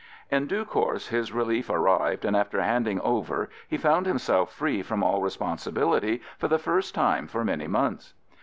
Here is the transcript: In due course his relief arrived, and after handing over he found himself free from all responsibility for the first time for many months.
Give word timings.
In 0.31 0.47
due 0.47 0.65
course 0.65 1.09
his 1.09 1.31
relief 1.31 1.69
arrived, 1.69 2.25
and 2.25 2.35
after 2.35 2.59
handing 2.59 2.99
over 3.01 3.51
he 3.67 3.77
found 3.77 4.07
himself 4.07 4.51
free 4.51 4.81
from 4.81 5.03
all 5.03 5.21
responsibility 5.21 6.23
for 6.39 6.47
the 6.47 6.57
first 6.57 6.95
time 6.95 7.27
for 7.27 7.45
many 7.45 7.67
months. 7.67 8.15